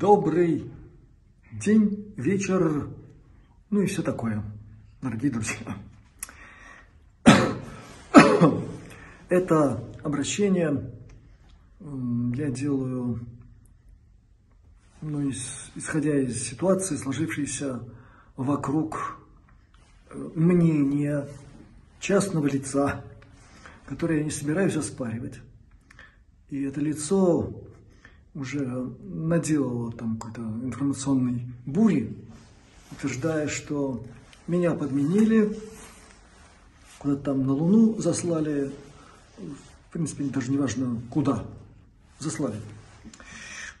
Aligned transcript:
Добрый 0.00 0.72
день, 1.52 2.14
вечер, 2.16 2.88
ну 3.68 3.82
и 3.82 3.86
все 3.86 4.00
такое, 4.00 4.42
дорогие 5.02 5.30
друзья. 5.30 5.76
Это 9.28 9.84
обращение 10.02 10.90
я 11.80 12.50
делаю, 12.50 13.20
ну, 15.02 15.30
исходя 15.74 16.18
из 16.18 16.48
ситуации, 16.48 16.96
сложившейся 16.96 17.84
вокруг 18.36 19.18
э, 20.08 20.30
мнения 20.34 21.28
частного 21.98 22.46
лица, 22.46 23.04
которое 23.84 24.20
я 24.20 24.24
не 24.24 24.30
собираюсь 24.30 24.76
оспаривать. 24.76 25.40
И 26.48 26.62
это 26.62 26.80
лицо 26.80 27.52
уже 28.34 28.64
наделало 29.02 29.92
там 29.92 30.18
какой-то 30.18 30.42
информационной 30.42 31.46
бури, 31.66 32.16
утверждая, 32.92 33.48
что 33.48 34.04
меня 34.46 34.74
подменили, 34.74 35.56
куда-то 36.98 37.22
там 37.22 37.46
на 37.46 37.52
Луну 37.52 38.00
заслали, 38.00 38.72
в 39.38 39.92
принципе, 39.92 40.24
даже 40.24 40.50
не 40.50 40.58
важно 40.58 41.00
куда 41.10 41.44
заслали. 42.18 42.60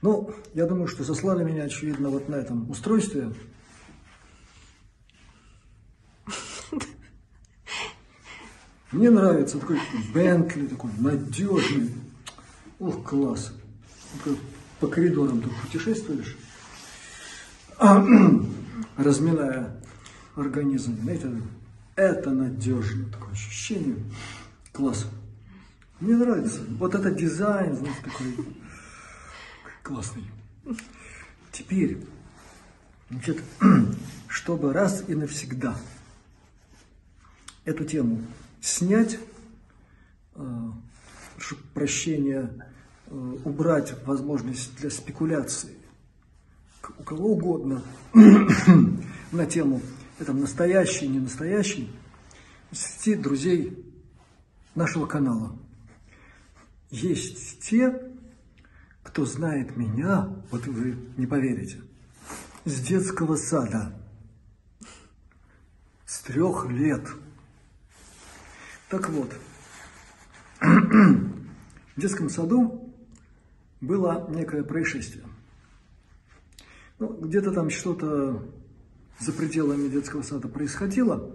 Ну, 0.02 0.34
я 0.54 0.66
думаю, 0.66 0.88
что 0.88 1.04
заслали 1.04 1.44
меня, 1.44 1.64
очевидно, 1.64 2.08
вот 2.08 2.28
на 2.28 2.36
этом 2.36 2.70
устройстве. 2.70 3.32
Мне 8.92 9.10
нравится 9.10 9.58
такой 9.58 9.78
Бентли, 10.12 10.66
такой 10.66 10.90
надежный. 10.98 11.94
Ох, 12.80 13.04
класс. 13.04 13.52
По 14.80 14.86
коридорам 14.86 15.42
тут 15.42 15.52
путешествуешь, 15.60 16.36
разминая 18.96 19.76
организм. 20.36 20.96
Знаете, 21.02 21.30
это 21.96 22.30
надежно, 22.30 23.10
такое 23.10 23.32
ощущение. 23.32 23.96
Класс. 24.72 25.06
Мне 26.00 26.16
нравится. 26.16 26.60
Вот 26.78 26.94
этот 26.94 27.16
дизайн, 27.16 27.76
знаете, 27.76 27.98
такой 28.02 28.46
классный. 29.82 30.24
Теперь, 31.52 31.98
значит, 33.10 33.42
чтобы 34.28 34.72
раз 34.72 35.04
и 35.08 35.14
навсегда 35.14 35.76
эту 37.64 37.84
тему 37.84 38.22
снять, 38.60 39.18
э, 40.34 40.70
прощения, 41.74 42.50
э, 42.50 42.60
убрать 43.10 43.94
возможность 44.06 44.76
для 44.76 44.90
спекуляции 44.90 45.80
у 46.98 47.02
кого 47.02 47.32
угодно 47.32 47.82
на 49.32 49.46
тему 49.46 49.80
это 50.18 50.32
настоящий, 50.32 51.08
не 51.08 51.18
настоящий, 51.18 51.90
среди 52.72 53.20
друзей 53.20 53.84
нашего 54.74 55.06
канала. 55.06 55.56
Есть 56.90 57.60
те, 57.60 58.02
кто 59.02 59.24
знает 59.24 59.76
меня, 59.76 60.28
вот 60.50 60.66
вы 60.66 60.96
не 61.16 61.26
поверите, 61.26 61.80
с 62.64 62.80
детского 62.80 63.36
сада, 63.36 63.94
с 66.04 66.20
трех 66.20 66.68
лет. 66.68 67.06
Так 68.90 69.08
вот, 69.08 69.32
в 70.60 72.00
детском 72.00 72.28
саду 72.28 72.89
было 73.80 74.26
некое 74.30 74.62
происшествие. 74.62 75.24
Ну, 76.98 77.08
где-то 77.08 77.52
там 77.52 77.70
что-то 77.70 78.42
за 79.18 79.32
пределами 79.32 79.88
детского 79.88 80.22
сада 80.22 80.48
происходило, 80.48 81.34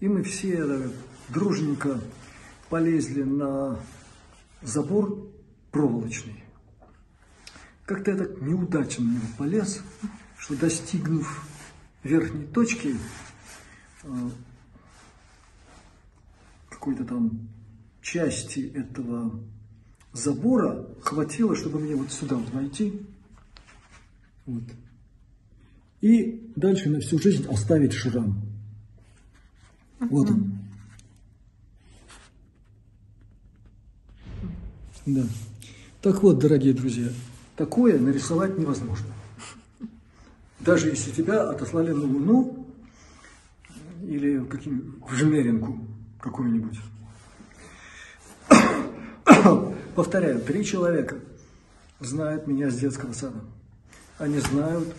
и 0.00 0.08
мы 0.08 0.22
все 0.22 0.90
дружненько 1.28 2.00
полезли 2.70 3.22
на 3.22 3.78
забор 4.62 5.30
проволочный. 5.70 6.42
Как-то 7.84 8.12
я 8.12 8.16
так 8.16 8.40
неудачно 8.40 9.04
на 9.04 9.10
него 9.10 9.26
полез, 9.36 9.82
что 10.38 10.56
достигнув 10.56 11.46
верхней 12.02 12.46
точки, 12.46 12.96
э, 14.04 14.30
какой-то 16.70 17.04
там 17.04 17.48
части 18.00 18.72
этого 18.74 19.38
забора 20.14 20.86
хватило, 21.02 21.54
чтобы 21.54 21.80
мне 21.80 21.94
вот 21.94 22.10
сюда 22.10 22.36
вот 22.36 22.50
войти. 22.50 23.02
Вот. 24.46 24.62
И 26.00 26.50
дальше 26.56 26.88
на 26.88 27.00
всю 27.00 27.18
жизнь 27.18 27.46
оставить 27.46 27.92
шрам. 27.92 28.40
Вот 29.98 30.30
он. 30.30 30.58
Да. 35.06 35.24
Так 36.00 36.22
вот, 36.22 36.38
дорогие 36.38 36.72
друзья, 36.72 37.08
такое 37.56 37.98
нарисовать 37.98 38.56
невозможно. 38.58 39.08
Даже 40.60 40.88
если 40.88 41.10
тебя 41.10 41.50
отослали 41.50 41.92
на 41.92 42.04
Луну 42.04 42.66
или 44.06 44.44
каким, 44.44 45.02
в 45.06 45.14
Жмеринку 45.14 45.78
какую-нибудь. 46.20 46.78
Повторяю, 49.94 50.40
три 50.40 50.64
человека 50.64 51.18
знают 52.00 52.46
меня 52.46 52.70
с 52.70 52.78
детского 52.78 53.12
сада. 53.12 53.40
Они 54.18 54.38
знают 54.38 54.94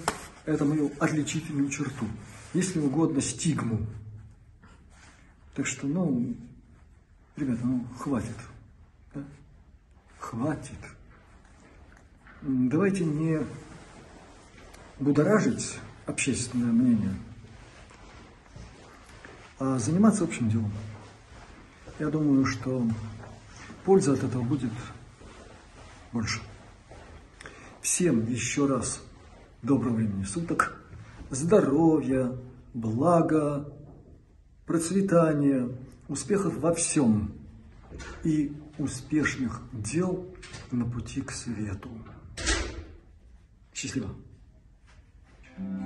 это 0.46 0.64
мою 0.66 0.92
отличительную 1.00 1.70
черту. 1.70 2.06
Если 2.54 2.80
угодно, 2.80 3.22
стигму. 3.22 3.86
Так 5.54 5.68
что, 5.68 5.88
ну, 5.88 6.36
ребята, 7.36 7.62
ну, 7.64 7.86
хватит. 7.98 8.36
Да? 9.14 9.22
хватит. 10.20 10.80
Давайте 12.42 13.06
не 13.06 13.40
будоражить 15.00 15.78
общественное 16.06 16.72
мнение, 16.72 17.16
а 19.60 19.78
заниматься 19.80 20.24
общим 20.24 20.50
делом. 20.50 20.72
Я 22.00 22.10
думаю, 22.10 22.46
что 22.46 22.86
польза 23.86 24.14
от 24.14 24.24
этого 24.24 24.42
будет 24.42 24.72
больше. 26.12 26.42
Всем 27.82 28.26
еще 28.26 28.66
раз 28.66 29.02
доброго 29.62 29.96
времени 29.96 30.24
суток, 30.24 30.82
здоровья, 31.30 32.36
блага, 32.74 33.72
процветания, 34.66 35.70
успехов 36.08 36.58
во 36.58 36.74
всем 36.74 37.34
и 38.24 38.54
успешных 38.80 39.62
дел 39.72 40.26
на 40.72 40.86
пути 40.86 41.22
к 41.22 41.32
свету. 41.32 41.90
Счастливо! 43.74 44.10
thank 45.58 45.80
you 45.80 45.85